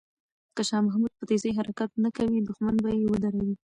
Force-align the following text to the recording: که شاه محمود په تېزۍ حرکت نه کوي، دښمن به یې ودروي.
که 0.55 0.61
شاه 0.69 0.81
محمود 0.87 1.13
په 1.19 1.23
تېزۍ 1.29 1.51
حرکت 1.59 1.91
نه 2.03 2.09
کوي، 2.17 2.37
دښمن 2.47 2.75
به 2.83 2.89
یې 2.99 3.05
ودروي. 3.11 3.53